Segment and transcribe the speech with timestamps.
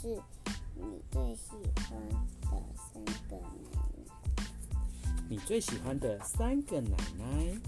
[0.00, 0.06] 是
[0.76, 1.50] 你最喜
[1.90, 1.98] 欢
[2.40, 4.46] 的三个奶奶？
[5.28, 7.58] 你最喜欢的三个奶奶？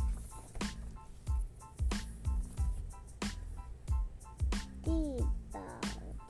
[4.85, 5.61] 地宝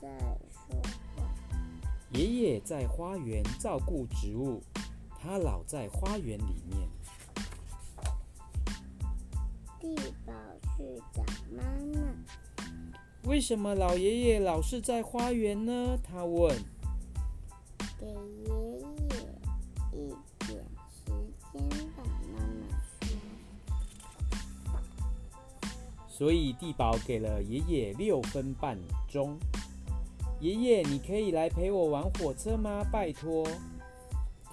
[0.01, 0.09] 在
[0.49, 0.81] 说
[1.15, 1.21] 话。
[2.13, 4.63] 爷爷在花园照顾植物，
[5.19, 6.89] 他老在花园里面。
[9.79, 10.33] 地宝
[10.75, 11.61] 去找妈
[11.93, 12.01] 妈。
[13.25, 15.97] 为什么老爷爷老是在花园呢？
[16.03, 16.55] 他问。
[17.99, 19.21] 给爷爷
[19.93, 20.07] 一
[20.47, 21.05] 点时
[21.53, 21.61] 间
[21.95, 22.03] 吧，
[22.33, 23.09] 妈妈说。
[26.07, 29.37] 所以地宝给了爷爷六分半钟。
[30.39, 32.83] 爷爷，你可以来陪我玩火车吗？
[32.91, 33.47] 拜托。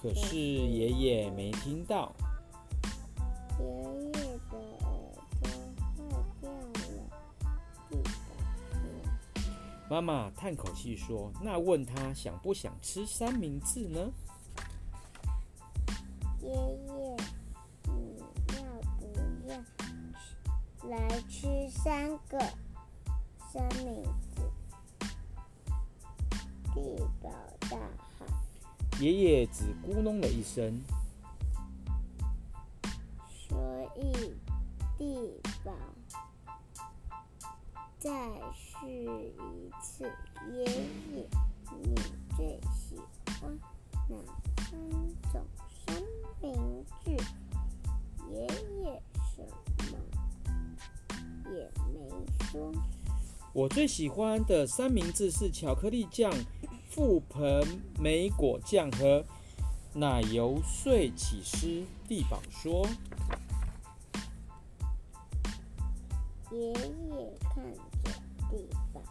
[0.00, 2.14] 可是爷爷没听到。
[3.58, 3.64] 爷
[4.12, 4.17] 爷
[9.91, 14.12] 妈妈叹口气说：“那问他想不想吃三明治呢？”
[16.42, 17.17] 爷爷，
[17.86, 18.22] 你
[18.55, 18.62] 要
[18.98, 22.39] 不要来吃三个
[23.50, 24.03] 三明
[24.34, 24.42] 治？
[26.75, 26.80] 地
[27.23, 27.30] 宝
[27.61, 27.78] 大
[28.19, 28.28] 喊。
[29.00, 30.83] 爷爷只咕哝了一声。
[33.48, 34.36] 所以，
[34.98, 35.73] 地宝
[37.98, 38.10] 再
[38.54, 40.04] 试一次。
[40.52, 41.28] 爷爷，
[41.82, 41.94] 你
[42.36, 42.96] 最喜
[43.40, 43.58] 欢
[44.08, 44.16] 哪
[44.70, 44.70] 三
[45.32, 45.44] 种
[45.84, 45.96] 三
[46.40, 47.10] 明治？
[48.30, 48.46] 爷
[48.82, 49.02] 爷
[49.34, 49.42] 什
[49.90, 49.98] 么
[51.52, 51.98] 也没
[52.52, 52.72] 说。
[53.52, 56.33] 我最喜欢的三明治是巧克力酱、
[56.94, 57.66] 覆盆
[57.98, 59.24] 莓果酱和
[59.94, 61.84] 奶油碎起司。
[62.06, 62.86] 地宝说。
[66.50, 66.74] 爷爷
[67.54, 67.80] 看着
[68.50, 69.02] 地宝，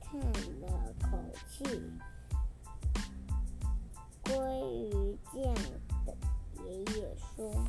[0.00, 0.18] 叹
[0.60, 1.64] 了口气。
[4.24, 4.30] 鲑
[4.88, 5.54] 鱼酱
[6.06, 6.16] 的
[6.64, 7.64] 爷爷说。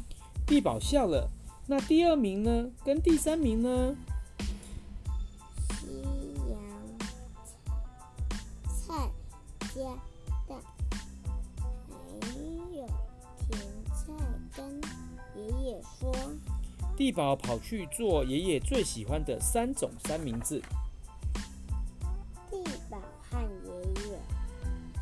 [0.45, 1.29] 地宝笑了。
[1.66, 2.72] 那第二名呢？
[2.85, 3.94] 跟第三名呢？
[16.97, 20.59] 地宝跑去做爷爷最喜欢的三种三明治。
[22.50, 23.69] 地宝和爷
[24.09, 24.19] 爷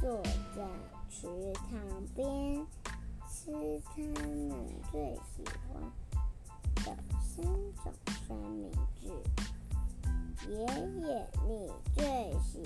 [0.01, 0.21] 坐
[0.53, 0.67] 在
[1.09, 1.79] 池塘
[2.13, 2.67] 边，
[3.31, 3.49] 吃
[3.85, 4.51] 他们
[4.91, 5.81] 最喜欢
[6.83, 7.93] 的三种
[8.27, 8.69] 三明
[8.99, 9.07] 治。
[10.49, 12.03] 爷爷，你最
[12.43, 12.64] 喜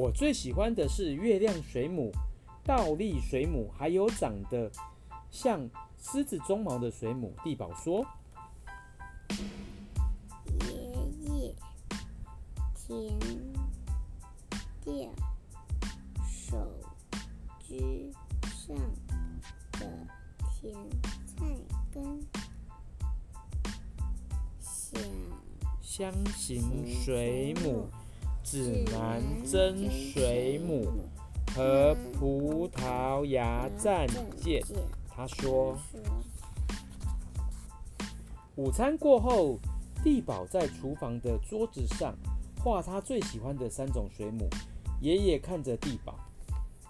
[0.00, 2.10] 我最喜欢的是月亮水母、
[2.64, 4.72] 倒立水母，还有长得
[5.30, 5.68] 像
[5.98, 7.34] 狮子鬃毛的水母。
[7.44, 8.02] 地宝说
[10.64, 10.72] ：“爷
[11.28, 11.54] 爷，
[12.74, 13.18] 停
[14.82, 14.94] 掉
[16.26, 16.56] 手
[17.62, 18.10] 机
[18.42, 18.74] 上
[19.72, 19.86] 的
[20.58, 20.74] 甜
[21.26, 21.44] 菜
[21.92, 22.26] 根，
[24.62, 24.98] 想
[25.82, 27.90] 箱型水母。”
[28.50, 30.84] 指南针水母
[31.54, 34.60] 和葡萄牙战舰，
[35.08, 35.78] 他说。
[38.56, 39.56] 午餐过后，
[40.02, 42.12] 地宝在厨房的桌子上
[42.58, 44.50] 画他最喜欢的三种水母。
[45.00, 46.18] 爷爷看着地宝，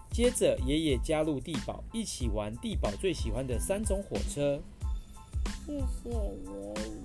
[0.09, 4.59] 接着爷爷加入地宝一起玩地宝最喜欢的三种火车。
[5.67, 7.00] 谢谢爷爷，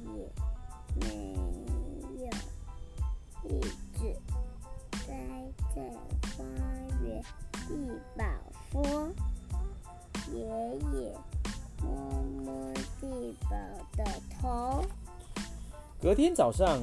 [16.06, 16.81] 隔天早上，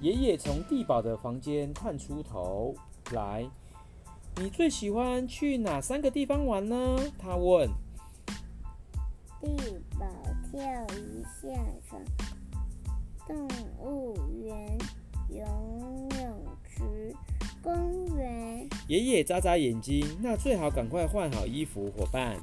[0.00, 2.72] 爷爷从地宝的房间探出头
[3.10, 3.44] 来
[4.40, 7.68] ：“你最喜欢去哪三个地方玩呢？”他问。
[9.40, 9.56] 地
[9.98, 10.06] 宝
[10.48, 10.60] 跳
[10.96, 11.48] 一下
[11.88, 12.00] 床，
[13.26, 13.48] 动
[13.80, 14.78] 物园、
[15.30, 15.44] 游
[16.20, 17.12] 泳池。
[17.60, 18.68] 公园。
[18.86, 22.36] 爷爷眨眨眼睛，那最好赶快换好衣服，伙伴。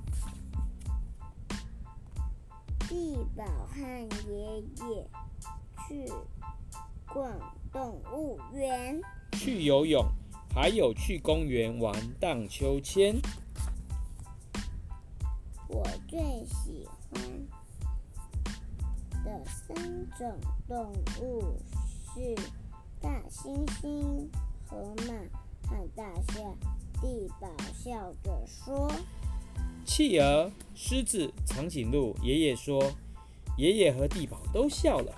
[2.89, 3.79] 地宝和
[4.29, 5.07] 爷爷
[5.91, 6.09] 去
[7.05, 7.29] 逛
[7.69, 9.01] 动物园，
[9.33, 10.05] 去游泳，
[10.55, 13.19] 还有去公园玩荡秋千。
[15.67, 17.21] 我最喜欢
[19.25, 19.75] 的三
[20.17, 20.33] 种
[20.65, 21.57] 动物
[22.13, 22.35] 是
[23.01, 24.29] 大猩猩。
[24.69, 26.57] 河马和大象，
[27.01, 28.89] 地宝笑着说
[29.83, 32.15] ：“企鹅、狮子、长颈鹿。
[32.23, 32.81] 爷爷说，
[33.57, 35.13] 爷爷和地宝都笑了。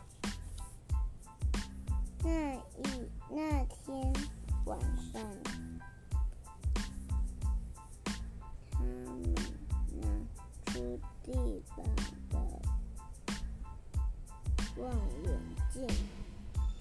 [14.78, 14.90] 望
[15.24, 15.40] 远
[15.72, 15.88] 镜，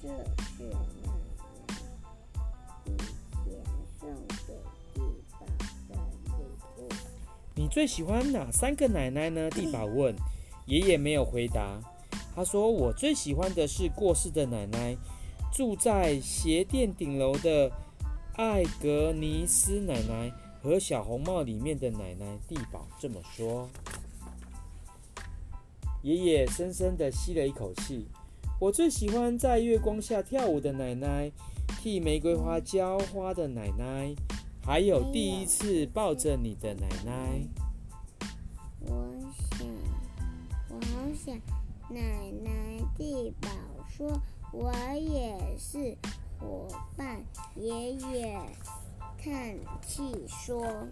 [0.00, 1.08] 这是奶奶
[2.86, 2.96] 以
[3.44, 3.62] 前
[4.00, 4.08] 送
[4.46, 4.54] 给
[4.94, 5.00] 地
[5.30, 5.44] 宝
[5.98, 6.32] 的礼
[6.78, 6.88] 物。
[7.54, 9.50] 你最喜欢哪三个奶奶呢？
[9.50, 10.16] 地宝问。
[10.66, 11.80] 爷爷没有回答。
[12.34, 14.96] 他说：“我最喜欢的是过世的奶奶。”
[15.52, 17.70] 住在鞋店顶楼的
[18.36, 23.68] 艾格尼斯奶奶和小红帽里面的奶奶地宝这么说。
[26.02, 28.06] 爷爷深深地吸了一口气。
[28.60, 31.32] 我最喜欢在月光下跳舞的奶奶，
[31.80, 34.14] 替玫瑰花浇花的奶奶，
[34.64, 37.40] 还有第一次抱着你的奶奶。
[38.80, 39.08] 我
[39.58, 39.66] 想，
[40.68, 41.34] 我好想
[41.88, 42.50] 奶奶。
[42.96, 43.48] 地宝
[43.88, 44.20] 说。
[44.54, 45.96] 我也是
[46.38, 47.24] 伙伴，
[47.56, 48.38] 爷爷
[49.16, 50.86] 叹气说：“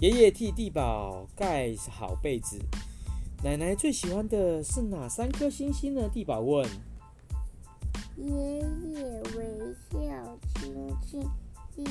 [0.00, 2.58] 爷爷替地宝盖好被子。
[3.42, 6.68] 奶奶最喜欢的是哪三颗星星呢？”地宝问。
[8.16, 10.74] 爷爷微笑亲
[11.06, 11.22] 亲
[11.74, 11.84] 地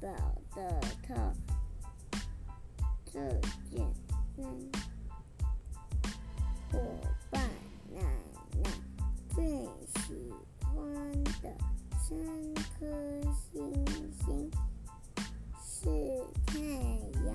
[0.00, 0.08] 宝
[0.56, 1.14] 的头，
[3.04, 3.20] 这
[3.70, 3.86] 件
[4.34, 4.44] 衫。
[6.72, 6.80] 伙
[7.30, 7.42] 伴
[7.92, 8.00] 奶
[8.62, 8.70] 奶
[9.28, 9.44] 最
[10.02, 10.74] 喜欢
[11.42, 11.54] 的。
[12.06, 12.16] 三
[12.78, 12.86] 颗
[13.32, 13.74] 星
[14.12, 14.50] 星
[15.62, 15.72] 是
[16.46, 16.58] 太
[17.24, 17.26] 阳、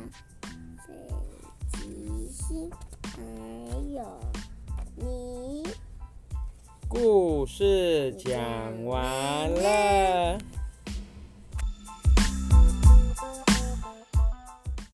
[0.88, 0.90] 北
[1.72, 2.70] 极星，
[6.90, 10.40] 故事讲完了。